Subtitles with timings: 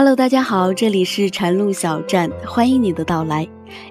[0.00, 3.46] Hello，大家好，这里是禅路小站，欢迎你的到来。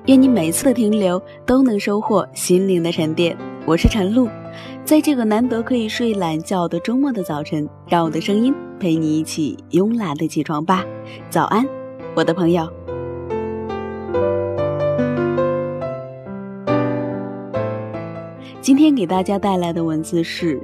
[0.07, 3.37] 愿你每次的停留都能收获心灵的沉淀。
[3.63, 4.27] 我是晨露，
[4.83, 10.83] 在这个难得可以睡懒觉的周末的早晨，让我的声音陪你一起慵懒的起床吧。
[11.29, 11.63] 早安，
[12.15, 12.67] 我的朋友。
[18.61, 20.59] 今天给大家带来的文字是：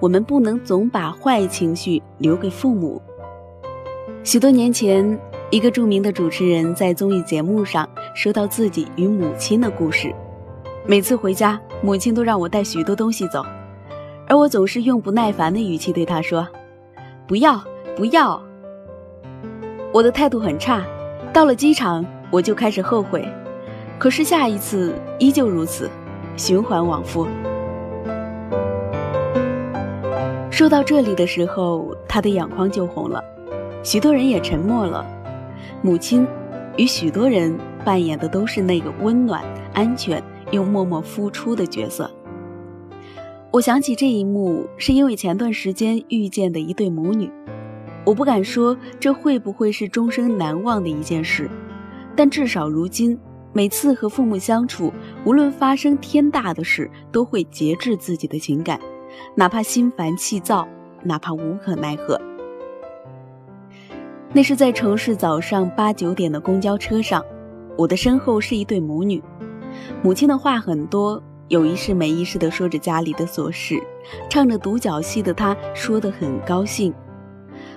[0.00, 3.02] 我们不能总把坏情绪留给父母。
[4.26, 5.16] 许多年前，
[5.50, 10.12] 一个著名的主持人在综艺节目上说到自己与母亲的故事。
[10.84, 13.40] 每次回家，母亲都让我带许多东西走，
[14.26, 16.44] 而我总是用不耐烦的语气对她说
[17.28, 17.62] ：“不要，
[17.94, 18.42] 不要。”
[19.94, 20.84] 我的态度很差。
[21.32, 23.24] 到了机场，我就开始后悔，
[23.96, 25.88] 可是下一次依旧如此，
[26.36, 27.28] 循环往复。
[30.50, 33.22] 说到这里的时候，他的眼眶就红了。
[33.86, 35.06] 许多人也沉默了。
[35.80, 36.26] 母亲
[36.76, 40.20] 与许多人扮演的都是那个温暖、安全
[40.50, 42.10] 又默默付出的角色。
[43.52, 47.30] 我想起这一幕，是因为前段时间遇见的一对母女。
[48.04, 51.48] 我不敢说这会不会是终生难忘的一件事，
[52.16, 53.16] 但至少如今，
[53.52, 54.92] 每次和父母相处，
[55.24, 58.80] 无论发生天大的事，都会节制自己的情感，
[59.36, 60.66] 哪怕心烦气躁，
[61.04, 62.20] 哪怕无可奈何。
[64.32, 67.24] 那是在城市早上八九点的公交车上，
[67.76, 69.22] 我的身后是一对母女。
[70.02, 73.82] 母亲的话很多，有一事没一事的说着家里的琐事，
[74.28, 76.92] 唱着独角戏的她说得很高兴。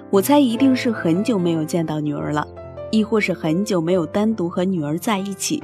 [0.10, 2.46] 我猜一定是很久没有见到女儿了，
[2.92, 5.64] 亦或是很久没有单独和女儿在一起，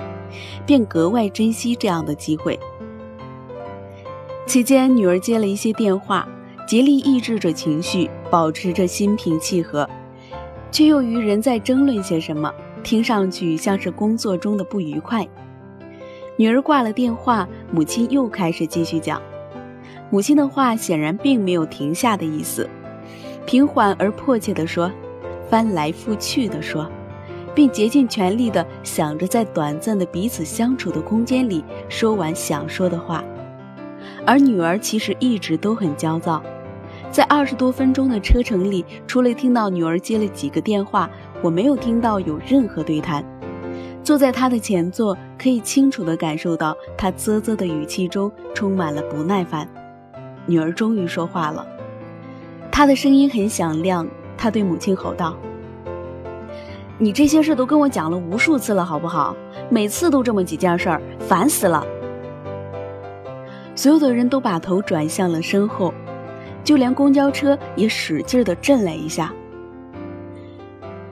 [0.65, 2.57] 便格外珍惜这样的机会。
[4.45, 6.27] 期间，女儿接了一些电话，
[6.67, 9.89] 竭力抑制着情绪，保持着心平气和。
[10.75, 12.53] 却又与人在争论些什么，
[12.83, 15.25] 听上去像是工作中的不愉快。
[16.35, 19.21] 女儿挂了电话，母亲又开始继续讲。
[20.09, 22.69] 母亲的话显然并没有停下的意思，
[23.45, 24.91] 平缓而迫切地说，
[25.49, 26.91] 翻来覆去地说，
[27.55, 33.23] 并竭尽全力地想着在短暂的彼此相处的空间里说完想说的话。
[34.25, 36.43] 而女儿其实一直都很焦躁。
[37.15, 41.09] 在二十多分钟的车程里，除了听到女儿接了几个电话，
[41.41, 43.23] 我没有听到有任何对谈。
[44.03, 49.65] 坐在她的前座，可以清楚地感受到她啧啧的语气中充满了不耐烦。
[50.45, 51.65] 女儿终于说话了，
[52.69, 54.05] 她的声音很响亮，
[54.37, 55.37] 她对母亲吼道
[56.99, 59.33] ：“你这些事都跟我讲了无数次了，好不好？
[59.69, 61.81] 每次都这么几件事儿，烦死了。”
[63.73, 65.93] 所有的人都把头转向了身后。
[66.65, 69.33] 就连公交车也使劲地震了一下。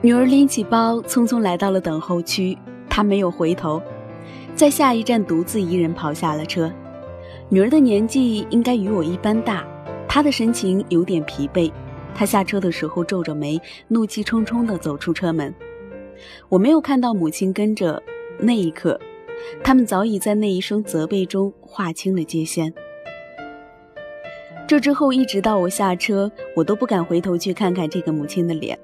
[0.02, 2.58] 女儿拎起包，匆匆来到了等候区。
[2.90, 3.80] 她没有回头，
[4.54, 6.70] 在下一站独自一人跑下了车。
[7.48, 9.64] 女儿的年纪应该与我一般大，
[10.06, 11.72] 她的神情有点疲惫。
[12.14, 15.54] 她下车的时候皱着眉，怒气冲冲地走出车门。
[16.48, 18.00] 我没有看到母亲跟着，
[18.38, 19.00] 那一刻，
[19.62, 22.72] 他们早已在那一声责备中划清了界限。
[24.66, 28.78] 这之后，一直到我下车，我都不敢回头去看看这个母亲的脸。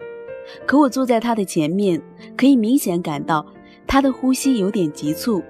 [0.67, 2.01] 可我坐在她的前面，
[2.37, 3.47] 可以明显感到
[3.87, 5.43] 她的呼吸有点急促，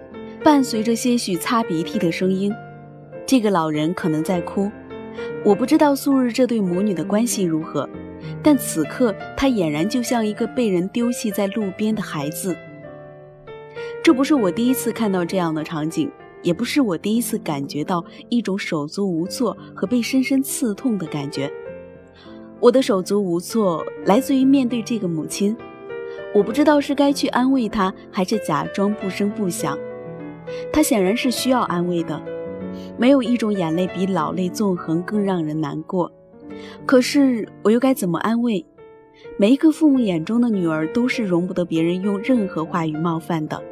[0.44, 2.52] 伴随着些许擦鼻涕的声音。
[3.26, 4.70] 这个老人可能在哭。
[5.44, 7.88] 我不知道素日这对母女的关系如何，
[8.42, 12.56] 但此刻她俨然就像一个被人丢弃在路边的孩子。
[14.02, 16.10] 这不是我第一次看到这样的场景。
[16.42, 21.50] 也不是我第一次感觉到一种手足无措和被深深刺痛的感觉。
[22.60, 25.56] 我的手足无措来自于面对这个母亲，
[26.34, 29.78] 我不知道是该去安慰她，还是假装不声不响。
[30.72, 32.20] 她显然是需要安慰的，
[32.98, 36.10] 没有一种眼泪比老泪纵横更让人难过。
[36.84, 38.64] 可是我又该怎么安慰？
[39.38, 43.62] 每一个父母眼中的女儿都是容不得别人用任何话语冒犯的。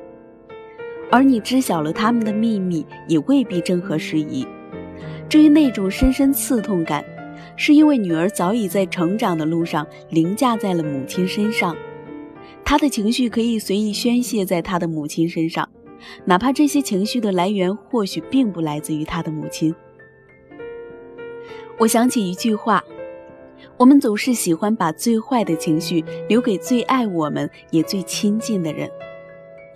[1.11, 4.47] 而你知晓了他们的秘密，也未必正合时宜。
[5.29, 7.05] 至于那种深深刺痛感，
[7.57, 11.77] 是因为女儿早已在成长的路上凌驾在了母亲身上，
[12.65, 15.69] 她的情绪可以随意宣泄在她的母亲身上，
[16.25, 19.75] 哪怕这些情绪的来源或许并不来自于她的母亲。
[21.79, 22.83] 我想起一句话：
[23.77, 28.91] 我们总是喜欢把最坏的情绪留给最爱我们也最亲近的人。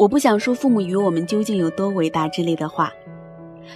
[0.03, 2.93] 我不想说父母与我们究竟有多伟大之类的话，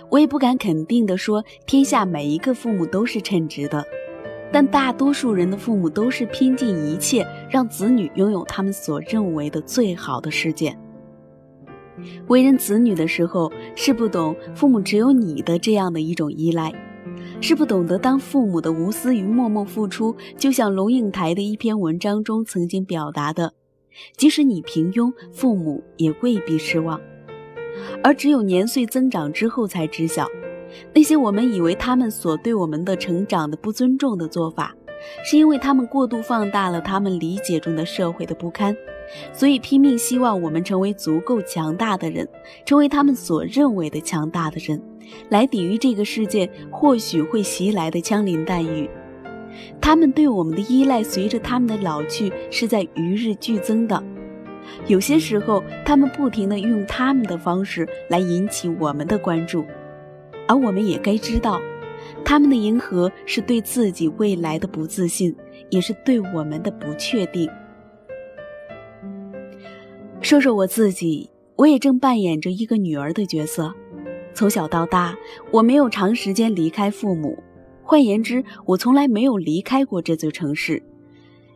[0.08, 3.86] 我也不敢肯定地说天下每一个父母都是称职的。
[4.52, 10.76] 但大多数人的父母都是拼尽一切让子女拥有他们所认为的最好的世界。
[12.26, 16.72] 为人子女的时候，是不懂父母只有你的这样的一种依赖，
[17.40, 23.52] 是不懂得当父母的无私与默默付出，就像龙应台的一篇文章中曾经表达的，
[24.16, 27.00] 即使你平庸，父母也未必失望。
[28.02, 30.26] 而只有年岁增长之后，才知晓，
[30.94, 34.74] 那些我们以为他们所对我们的成长的不尊重的做法。
[35.24, 38.74] 是因为他们过度放大了他们理解中的社会的不堪，
[39.32, 42.26] 所以拼命希望我们成为足够强大的人，
[42.64, 44.82] 成为他们所认为的强大的人，
[45.28, 48.88] 来抵御这个世界或许会袭来的枪林弹雨。
[49.80, 54.02] 他们对我们的依赖随着他们的老去是在与日俱增的。
[54.86, 59.64] 有些时候，他们不停地用他们的方式来引起我们的关注，
[60.48, 61.60] 而我们也该知道。
[62.24, 65.34] 他们的迎合是对自己未来的不自信，
[65.70, 67.48] 也是对我们的不确定。
[70.20, 73.72] 说说我自己，我也正扮演着一个女儿的角色。
[74.34, 75.16] 从小到大，
[75.52, 77.42] 我没有长时间离开父母，
[77.86, 80.82] 换言之，我从来没有离开过这座城市，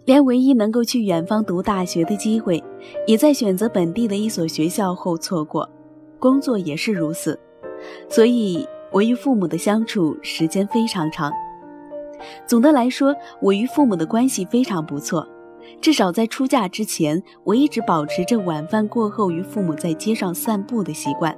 [0.04, 2.62] 连唯一能够去远方读大学的机会，
[3.06, 5.68] 也在选择本地的一所学校后错过。
[6.18, 7.38] 工作也是如此，
[8.08, 8.66] 所以。
[8.92, 11.32] 我与父母的相处时间非常长。
[12.44, 15.24] 总的来说，我与父母的关系非常不错。
[15.80, 21.32] 至少在出嫁之前，我一直保持着晚饭过后与父母在街上散步的习惯。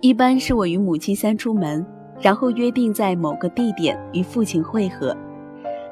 [0.00, 1.86] 一般是我与母亲先出门，
[2.20, 5.16] 然后约定在某个地点与父亲会合。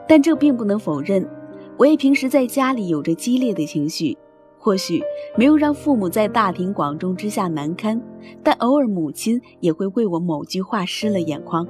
[0.08, 1.28] 但这并不能否认，
[1.76, 4.16] 我也平时在家里有着激烈的情绪。
[4.58, 5.00] 或许
[5.36, 8.00] 没有让父母在大庭广众之下难堪，
[8.42, 11.64] 但偶尔母亲也会为我某句话湿了眼眶。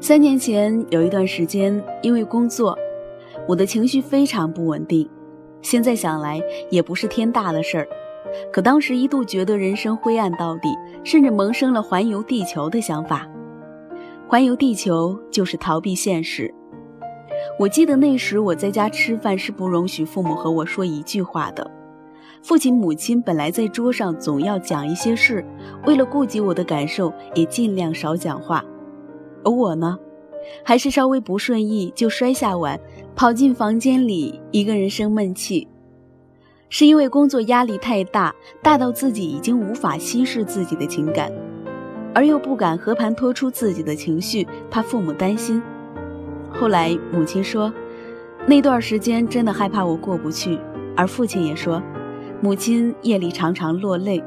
[0.00, 2.76] 三年前有一段时间，因为工作，
[3.46, 5.08] 我的情绪非常不稳定。
[5.62, 7.88] 现在想来也不是天大的事儿，
[8.52, 10.68] 可当时一度觉得人生灰暗到底，
[11.04, 13.28] 甚至萌生了环游地球的想法。
[14.28, 16.52] 环游地球就是逃避现实。
[17.60, 21.70] 我记得那时我在家吃饭是不容许父母和我说一句话的。
[22.42, 25.44] 父亲、母亲本来在桌上总要讲一些事，
[25.86, 28.64] 为了顾及我的感受，也尽量少讲话。
[29.44, 29.96] 而我呢，
[30.64, 32.80] 还是稍微不顺意就摔下碗，
[33.14, 35.68] 跑进房间里一个人生闷气。
[36.68, 41.30] 是因为工作压力太大，大到自己已经无法稀释自己的情感，
[42.16, 45.60] 而又不敢和盘托出自己的情绪，怕父母担心。
[46.50, 47.70] 后来母亲说，
[48.46, 50.58] 那段时间真的害怕我过不去，
[50.96, 51.82] 而父亲也说。
[52.40, 54.24] 母亲夜里常常落泪。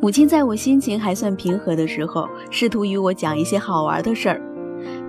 [0.00, 4.40] 母亲在我心情还算平和的时候，试图与我讲一些好玩的事儿。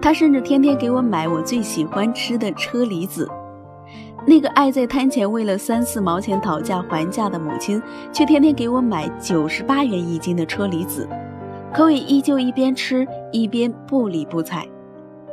[0.01, 3.29] 她甚至天天给我买我最喜欢吃的车厘子。
[4.25, 7.79] 那个爱在摊前为了三四毛钱讨价还价的母亲，
[8.11, 11.07] 却天天给我买九十八元一斤的车厘子，
[11.73, 14.67] 可我依旧一边吃一边不理不睬。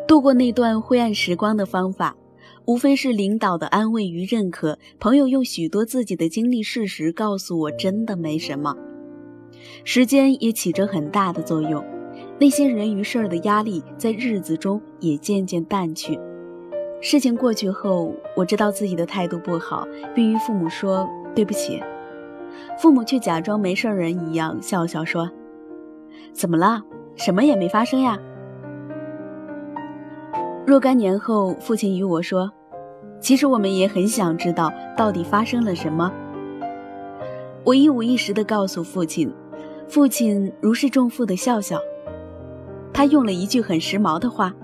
[0.07, 2.15] 度过那段灰暗时光的方法。
[2.67, 8.75] 无非是领导的安慰与认可，朋友用许多自己的经历事实告诉我，真的没什么。
[9.85, 11.85] 时间也起着很大的作用，
[12.41, 16.19] 那些人与事儿的压力在日子中也渐渐淡去。
[17.03, 21.83] 事情过去后，我知道自己的态度不好，并与父母说对不起。
[22.79, 25.31] 父母却假装没事人一样笑笑说
[26.33, 26.83] ：“怎么了？
[27.17, 28.19] 什么也没发生呀。”
[30.67, 32.51] 若干年后，父亲与我说
[33.21, 36.11] ：“其实我们也很想知道到底发生了什么。”
[37.65, 39.33] 我一五一十地告诉父亲，
[39.89, 41.79] 父亲如释重负地笑笑。
[42.93, 44.55] 他用了一句很时髦的话：“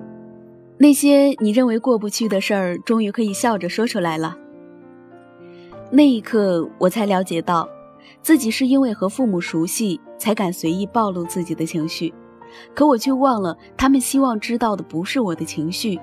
[0.78, 4.36] 那些你认为过不去的事儿，终于可以笑着说出来了。”
[5.92, 7.68] 那一刻，我才了解到，
[8.22, 12.12] 自己是因为和父母熟悉，才敢随意暴露自己的情绪。
[12.74, 16.00] 可我却忘了，他们希望知道的不是我的情绪，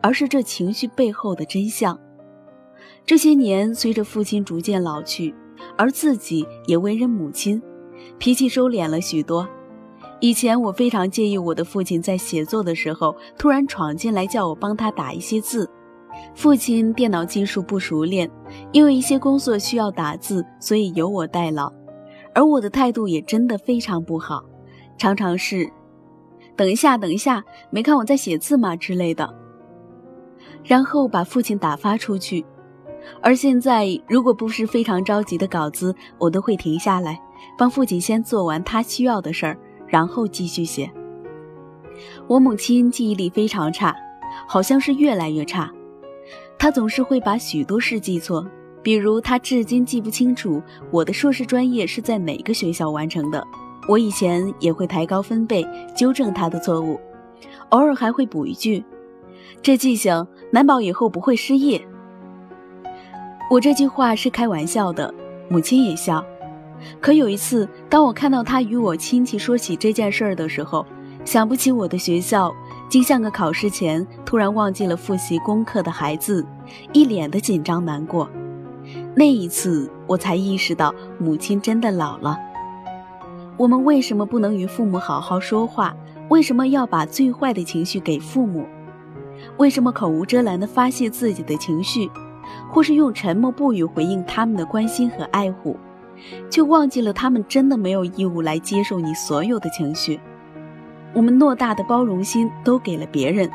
[0.00, 1.98] 而是这情绪背后的真相。
[3.04, 5.34] 这些年，随着父亲逐渐老去，
[5.76, 7.60] 而自己也为人母亲，
[8.18, 9.48] 脾气收敛了许多。
[10.20, 15.68] 以前我非常介意我的父亲在写作的时候突然闯进来叫我帮他打一些字。
[16.34, 18.30] 父亲电脑技术不熟练，
[18.72, 21.72] 因为一些工作需要打字，所以由我代劳。
[22.34, 24.44] 而我的态度也真的非常不好，
[24.96, 25.68] 常常是。
[26.54, 28.76] 等一下，等一下，没看我在写字吗？
[28.76, 29.32] 之类的，
[30.64, 32.44] 然后把父亲打发出去。
[33.22, 37.18] 而现在，如果不是非常着急的稿子，我都会停下来，
[37.56, 40.90] 帮父亲先做完他需要的事儿，然后继续写。
[42.26, 43.94] 我母亲记忆力非常差，
[44.46, 45.72] 好像是越来越差。
[46.58, 48.44] 他总是会把许多事记错，
[48.82, 50.60] 比如他至今记不清楚
[50.90, 53.42] 我的硕士专业是在哪个学校完成的。
[53.88, 57.00] 我以前也会抬高分贝，纠正他的错误，
[57.70, 58.84] 偶尔还会补一句
[59.62, 61.80] ：“这记性难保以后不会失业。”
[63.50, 65.14] 我这句话是开玩笑的，
[65.48, 66.22] 母亲也笑。
[67.00, 70.84] 可有一次，当我看到他与我亲戚说起这件事儿的时候，
[71.24, 72.52] 想不起我的学校，
[72.88, 76.46] 竟像个考试前突然忘记了复习功课的孩子，
[76.92, 78.28] 一脸的紧张难过。
[79.14, 82.38] 那一次，我才意识到母亲真的老了。
[83.56, 85.94] 我们为什么不能与父母好好说话？
[86.30, 88.66] 为什么要把最坏的情绪给父母？
[89.56, 92.10] 为什么口无遮拦地发泄自己的情绪，
[92.70, 95.76] 或是用沉默不语回应他们的关心和爱护？
[96.50, 100.18] 却忘记了，他们真的没有义务来接受你所有的情绪。
[101.12, 103.50] 我们偌大的包容心都给了别人，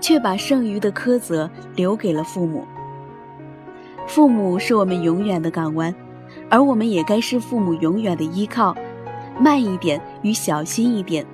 [0.00, 2.64] 却把剩余的苛责留给了父母。
[4.06, 5.94] 父母是我们永远的港湾，
[6.50, 8.76] 而我们也该是父母永远的依靠。
[9.38, 11.24] 慢一点与小心一点，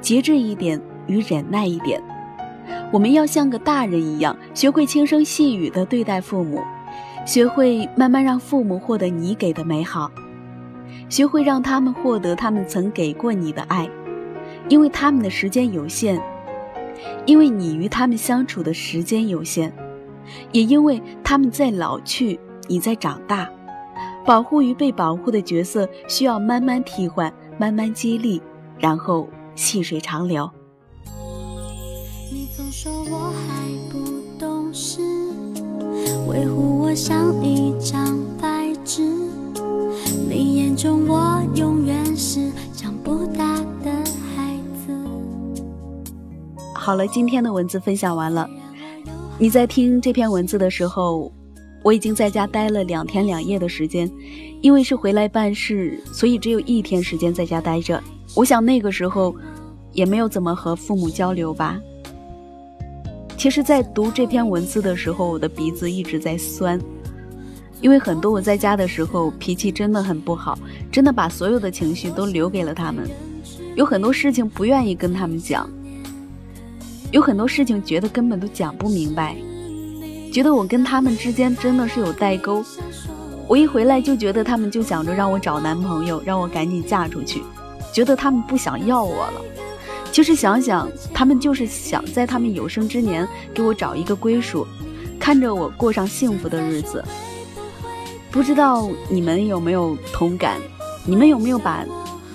[0.00, 2.02] 节制一点与忍耐一点。
[2.92, 6.60] 我们要像个大人一样，学会轻声细语地对待父母。
[7.24, 10.10] 学会慢慢让父母获得你给的美好，
[11.08, 13.88] 学会让他们获得他们曾给过你的爱，
[14.68, 16.20] 因为他们的时间有限，
[17.24, 19.72] 因为你与他们相处的时间有限，
[20.52, 23.48] 也因为他们在老去，你在长大。
[24.24, 28.42] 保护与被保护的角色需要慢慢替换，慢慢接力，
[28.78, 30.50] 然后细水长流。
[32.32, 33.98] 你总说我还不
[34.36, 35.00] 懂事，
[36.28, 36.86] 维护我。
[36.96, 39.02] 像一张白纸，
[40.30, 41.85] 你眼中我永远
[46.86, 48.48] 好了，今天的文字分享完了。
[49.40, 51.32] 你在听这篇文字的时候，
[51.82, 54.08] 我已经在家待了两天两夜的时间，
[54.60, 58.00] 因为是回来办事，所以只有一天时间在家待着。
[58.36, 59.34] 我想那个时候
[59.90, 61.76] 也没有怎么和父母交流吧。
[63.36, 66.80] 其实，在读这篇文字的时候，我的鼻子一直在酸，
[67.80, 70.56] 因为很多我在家的时候脾气真的很不好，
[70.92, 73.10] 真的把所有的情绪都留给了他们，
[73.74, 75.68] 有很多事情不愿意跟他们讲，
[77.16, 79.34] 有很多事情觉得根本都讲不明白，
[80.30, 82.62] 觉得我跟他们之间真的是有代沟。
[83.48, 87.42] 我一回来就觉得他们就想着让我找男朋友，让我赶紧嫁出去，
[87.90, 89.40] 觉得他们不想要我了。
[90.12, 94.66] 其实想想，他们就是想在他们有生之年给我找一个归属，
[95.18, 97.02] 看着我过上幸福的日子。
[98.30, 100.60] 不知道你们有没有同感？
[101.06, 101.82] 你们有没有把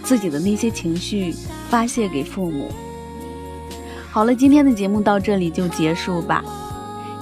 [0.01, 1.35] 自己的那些情绪
[1.69, 2.71] 发泄给父母？
[4.11, 6.43] 好了，今天的节目到这里就结束吧，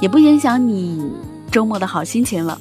[0.01, 1.08] 也不影响你
[1.51, 2.60] 周末的好心情了。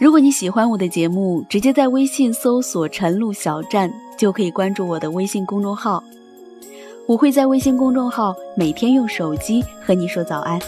[0.00, 6.02] 如果你喜欢我的节目，直接在微信搜索“晨露小站”就可以关注我的微信公众号。
[7.08, 10.60] 我会在微信公众号每天用手机和你说早安。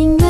[0.00, 0.29] 心愿。